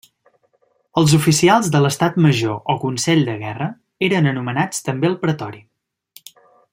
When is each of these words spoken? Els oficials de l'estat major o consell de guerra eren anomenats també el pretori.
Els 1.01 1.11
oficials 1.17 1.69
de 1.75 1.81
l'estat 1.83 2.17
major 2.27 2.57
o 2.75 2.77
consell 2.85 3.21
de 3.29 3.37
guerra 3.45 3.67
eren 4.11 4.31
anomenats 4.35 4.85
també 4.89 5.11
el 5.15 5.19
pretori. 5.27 5.63